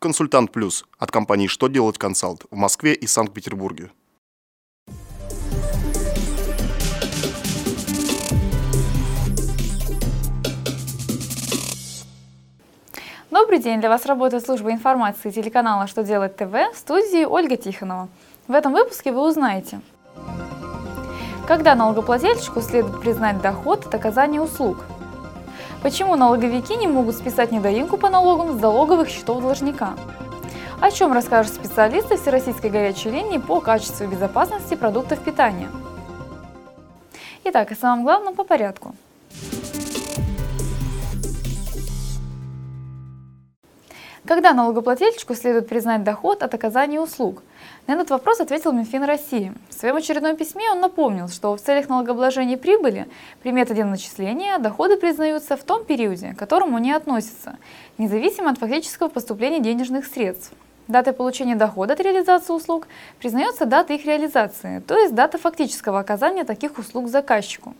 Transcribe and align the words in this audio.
Консультант 0.00 0.52
Плюс 0.52 0.84
от 1.00 1.10
компании 1.10 1.48
«Что 1.48 1.66
делать 1.66 1.98
консалт» 1.98 2.44
в 2.52 2.56
Москве 2.56 2.94
и 2.94 3.08
Санкт-Петербурге. 3.08 3.90
Добрый 13.32 13.58
день! 13.58 13.80
Для 13.80 13.88
вас 13.88 14.06
работает 14.06 14.46
служба 14.46 14.70
информации 14.70 15.32
телеканала 15.32 15.88
«Что 15.88 16.04
делать 16.04 16.36
ТВ» 16.36 16.52
в 16.72 16.76
студии 16.76 17.24
Ольга 17.24 17.56
Тихонова. 17.56 18.08
В 18.46 18.52
этом 18.52 18.74
выпуске 18.74 19.10
вы 19.10 19.26
узнаете, 19.26 19.80
когда 21.48 21.74
налогоплательщику 21.74 22.60
следует 22.60 23.00
признать 23.00 23.42
доход 23.42 23.86
от 23.86 23.94
оказания 23.96 24.40
услуг, 24.40 24.84
почему 25.82 26.16
налоговики 26.16 26.76
не 26.76 26.86
могут 26.86 27.16
списать 27.16 27.52
недоимку 27.52 27.96
по 27.96 28.10
налогам 28.10 28.56
с 28.56 28.60
залоговых 28.60 29.08
счетов 29.08 29.42
должника, 29.42 29.94
о 30.80 30.90
чем 30.90 31.12
расскажут 31.12 31.54
специалисты 31.54 32.16
Всероссийской 32.16 32.70
горячей 32.70 33.10
линии 33.10 33.38
по 33.38 33.60
качеству 33.60 34.04
и 34.04 34.08
безопасности 34.08 34.74
продуктов 34.74 35.18
питания. 35.20 35.68
Итак, 37.44 37.72
о 37.72 37.74
самом 37.74 38.04
главном 38.04 38.34
по 38.34 38.44
порядку– 38.44 38.94
Когда 44.28 44.52
налогоплательщику 44.52 45.34
следует 45.34 45.70
признать 45.70 46.04
доход 46.04 46.42
от 46.42 46.52
оказания 46.52 47.00
услуг? 47.00 47.42
На 47.86 47.94
этот 47.94 48.10
вопрос 48.10 48.40
ответил 48.40 48.72
Минфин 48.72 49.04
России. 49.04 49.54
В 49.70 49.72
своем 49.72 49.96
очередном 49.96 50.36
письме 50.36 50.70
он 50.70 50.80
напомнил, 50.80 51.28
что 51.28 51.56
в 51.56 51.60
целях 51.62 51.88
налогообложения 51.88 52.58
прибыли 52.58 53.08
при 53.42 53.52
методе 53.52 53.84
начисления 53.84 54.58
доходы 54.58 54.98
признаются 54.98 55.56
в 55.56 55.64
том 55.64 55.82
периоде, 55.82 56.34
к 56.34 56.38
которому 56.38 56.76
они 56.76 56.92
относятся, 56.92 57.56
независимо 57.96 58.50
от 58.50 58.58
фактического 58.58 59.08
поступления 59.08 59.60
денежных 59.60 60.04
средств. 60.04 60.52
Датой 60.88 61.14
получения 61.14 61.56
дохода 61.56 61.94
от 61.94 62.00
реализации 62.00 62.52
услуг 62.52 62.86
признается 63.20 63.64
дата 63.64 63.94
их 63.94 64.04
реализации, 64.04 64.80
то 64.80 64.94
есть 64.94 65.14
дата 65.14 65.38
фактического 65.38 66.00
оказания 66.00 66.44
таких 66.44 66.76
услуг 66.76 67.08
заказчику. 67.08 67.74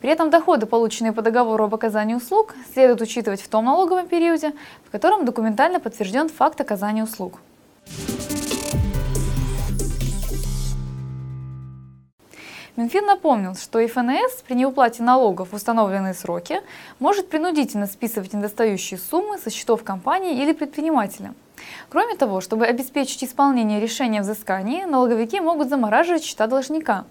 При 0.00 0.10
этом 0.10 0.30
доходы, 0.30 0.66
полученные 0.66 1.12
по 1.12 1.22
договору 1.22 1.64
об 1.64 1.74
оказании 1.74 2.14
услуг, 2.14 2.54
следует 2.72 3.00
учитывать 3.00 3.40
в 3.40 3.48
том 3.48 3.64
налоговом 3.64 4.06
периоде, 4.06 4.52
в 4.86 4.90
котором 4.90 5.24
документально 5.24 5.80
подтвержден 5.80 6.28
факт 6.28 6.60
оказания 6.60 7.04
услуг. 7.04 7.40
Минфин 12.76 13.06
напомнил, 13.06 13.54
что 13.54 13.86
ФНС 13.86 14.42
при 14.46 14.54
неуплате 14.54 15.04
налогов 15.04 15.52
в 15.52 15.54
установленные 15.54 16.12
сроки 16.12 16.60
может 16.98 17.28
принудительно 17.28 17.86
списывать 17.86 18.32
недостающие 18.32 18.98
суммы 18.98 19.38
со 19.38 19.50
счетов 19.50 19.84
компании 19.84 20.42
или 20.42 20.52
предпринимателя. 20.52 21.34
Кроме 21.88 22.16
того, 22.16 22.40
чтобы 22.40 22.66
обеспечить 22.66 23.22
исполнение 23.22 23.80
решения 23.80 24.22
взыскания, 24.22 24.88
налоговики 24.88 25.38
могут 25.40 25.68
замораживать 25.68 26.24
счета 26.24 26.48
должника. 26.48 27.04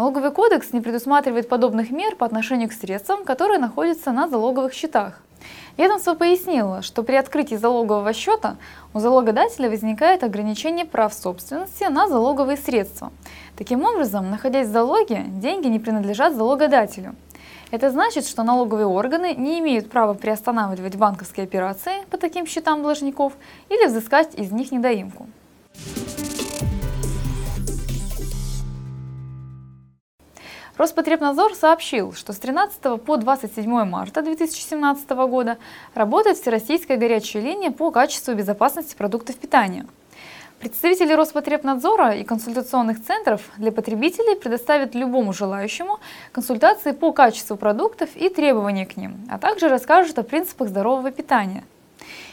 Налоговый 0.00 0.30
кодекс 0.30 0.72
не 0.72 0.80
предусматривает 0.80 1.46
подобных 1.46 1.90
мер 1.90 2.16
по 2.16 2.24
отношению 2.24 2.70
к 2.70 2.72
средствам, 2.72 3.22
которые 3.22 3.58
находятся 3.58 4.12
на 4.12 4.28
залоговых 4.28 4.72
счетах. 4.72 5.20
Ведомство 5.76 6.14
пояснило, 6.14 6.80
что 6.80 7.02
при 7.02 7.16
открытии 7.16 7.56
залогового 7.56 8.14
счета 8.14 8.56
у 8.94 8.98
залогодателя 8.98 9.68
возникает 9.68 10.24
ограничение 10.24 10.86
прав 10.86 11.12
собственности 11.12 11.84
на 11.84 12.08
залоговые 12.08 12.56
средства. 12.56 13.12
Таким 13.58 13.84
образом, 13.84 14.30
находясь 14.30 14.68
в 14.68 14.72
залоге, 14.72 15.24
деньги 15.26 15.66
не 15.66 15.78
принадлежат 15.78 16.34
залогодателю. 16.34 17.14
Это 17.70 17.90
значит, 17.90 18.26
что 18.26 18.42
налоговые 18.42 18.86
органы 18.86 19.34
не 19.34 19.58
имеют 19.58 19.90
права 19.90 20.14
приостанавливать 20.14 20.96
банковские 20.96 21.44
операции 21.44 22.06
по 22.10 22.16
таким 22.16 22.46
счетам 22.46 22.82
должников 22.82 23.34
или 23.68 23.86
взыскать 23.86 24.34
из 24.34 24.50
них 24.50 24.72
недоимку. 24.72 25.26
Роспотребнадзор 30.80 31.54
сообщил, 31.54 32.14
что 32.14 32.32
с 32.32 32.38
13 32.38 33.02
по 33.02 33.18
27 33.18 33.84
марта 33.84 34.22
2017 34.22 35.10
года 35.10 35.58
работает 35.94 36.38
Всероссийская 36.38 36.96
горячая 36.96 37.42
линия 37.42 37.70
по 37.70 37.90
качеству 37.90 38.32
и 38.32 38.34
безопасности 38.34 38.96
продуктов 38.96 39.36
питания– 39.36 39.86
Представители 40.58 41.14
Роспотребнадзора 41.14 42.16
и 42.16 42.24
консультационных 42.24 43.02
центров 43.02 43.40
для 43.56 43.72
потребителей 43.72 44.36
предоставят 44.36 44.94
любому 44.94 45.32
желающему 45.32 46.00
консультации 46.32 46.92
по 46.92 47.12
качеству 47.12 47.56
продуктов 47.56 48.10
и 48.14 48.28
требования 48.28 48.84
к 48.84 48.98
ним, 48.98 49.26
а 49.30 49.38
также 49.38 49.68
расскажут 49.68 50.18
о 50.18 50.22
принципах 50.22 50.68
здорового 50.68 51.10
питания. 51.10 51.64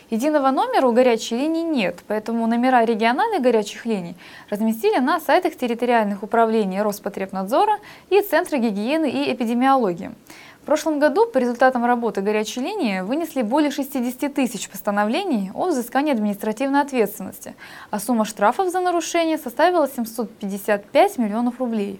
Единого 0.10 0.52
номера 0.52 0.88
у 0.88 0.94
горячей 0.94 1.38
линии 1.38 1.64
нет, 1.64 2.00
поэтому 2.08 2.48
номера 2.48 2.86
региональных 2.86 3.42
горячих 3.42 3.86
линий 3.86 4.16
разместили 4.50 5.00
на 5.00 5.20
сайтах 5.20 5.58
территориальных 5.58 6.24
управлений 6.24 6.82
Роспотребнадзора 6.82 7.80
и 8.10 8.22
Центра 8.22 8.58
гигиены 8.58 9.10
и 9.10 9.34
эпидемиологии. 9.34 10.12
В 10.62 10.66
прошлом 10.66 11.00
году 11.00 11.26
по 11.26 11.38
результатам 11.38 11.86
работы 11.86 12.22
горячей 12.22 12.62
линии 12.62 13.02
вынесли 13.02 13.42
более 13.42 13.72
60 13.72 14.34
тысяч 14.34 14.70
постановлений 14.70 15.52
о 15.54 15.68
взыскании 15.68 16.12
административной 16.12 16.82
ответственности, 16.82 17.56
а 17.90 18.00
сумма 18.00 18.24
штрафов 18.26 18.70
за 18.72 18.80
нарушение 18.80 19.38
составила 19.38 19.88
755 19.88 21.18
миллионов 21.18 21.60
рублей. 21.60 22.00